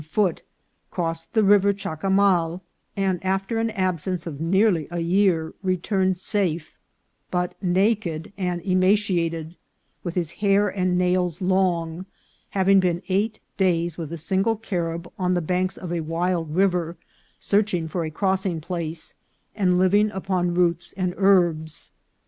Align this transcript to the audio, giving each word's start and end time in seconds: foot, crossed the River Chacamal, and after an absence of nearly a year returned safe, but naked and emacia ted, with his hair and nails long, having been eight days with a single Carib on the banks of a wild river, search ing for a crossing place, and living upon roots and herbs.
foot, 0.03 0.41
crossed 0.89 1.33
the 1.33 1.43
River 1.43 1.71
Chacamal, 1.71 2.61
and 2.97 3.23
after 3.23 3.59
an 3.59 3.69
absence 3.69 4.25
of 4.25 4.41
nearly 4.41 4.87
a 4.89 4.97
year 4.99 5.53
returned 5.61 6.17
safe, 6.17 6.79
but 7.29 7.53
naked 7.61 8.33
and 8.35 8.63
emacia 8.65 9.29
ted, 9.29 9.55
with 10.03 10.15
his 10.15 10.31
hair 10.31 10.67
and 10.67 10.97
nails 10.97 11.39
long, 11.39 12.07
having 12.49 12.79
been 12.79 13.03
eight 13.09 13.39
days 13.57 13.95
with 13.95 14.11
a 14.11 14.17
single 14.17 14.55
Carib 14.55 15.07
on 15.19 15.35
the 15.35 15.39
banks 15.39 15.77
of 15.77 15.93
a 15.93 15.99
wild 15.99 16.55
river, 16.55 16.97
search 17.39 17.71
ing 17.75 17.87
for 17.87 18.03
a 18.03 18.09
crossing 18.09 18.59
place, 18.59 19.13
and 19.55 19.77
living 19.77 20.09
upon 20.09 20.55
roots 20.55 20.95
and 20.97 21.13
herbs. 21.15 21.91